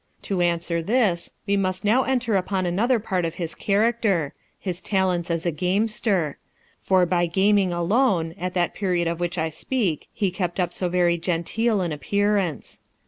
To 0.23 0.41
answer 0.41 0.81
this, 0.81 1.31
we 1.45 1.55
must 1.55 1.85
now 1.85 2.01
enter 2.01 2.35
upon 2.35 2.65
another 2.65 2.97
part 2.97 3.23
of 3.23 3.35
his 3.35 3.53
character, 3.53 4.33
his 4.57 4.81
talents 4.81 5.29
as 5.29 5.45
a 5.45 5.51
gamester; 5.51 6.39
for 6.81 7.05
hy 7.05 7.27
gaming 7.27 7.71
alone, 7.71 8.33
at 8.39 8.55
that 8.55 8.73
period 8.73 9.07
of 9.07 9.19
which 9.19 9.37
I 9.37 9.49
speak, 9.49 10.07
he 10.11 10.31
kept 10.31 10.59
up 10.59 10.73
so 10.73 10.89
very 10.89 11.19
genteel 11.19 11.81
an 11.81 11.91
appearance. 11.91 12.81